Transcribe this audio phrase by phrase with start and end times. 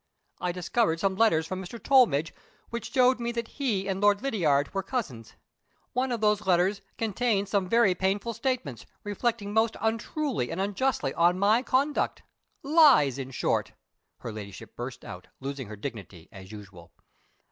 [0.39, 1.77] I discovered some letters from Mr.
[1.77, 2.33] Tollmidge,
[2.71, 5.35] which showed me that he and Lord Lydiard were cousins.
[5.93, 11.37] One of those letters contains some very painful statements, reflecting most untruly and unjustly on
[11.37, 12.23] my conduct;
[12.63, 13.73] lies, in short,"
[14.21, 16.91] her Ladyship burst out, losing her dignity, as usual.